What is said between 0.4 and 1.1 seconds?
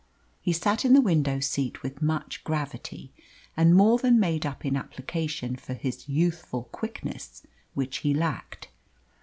He sat in the